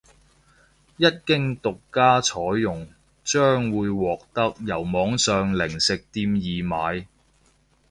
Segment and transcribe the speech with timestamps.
[0.97, 2.87] 一經獨家採用
[3.23, 7.05] 將會獲得由網上零食店易買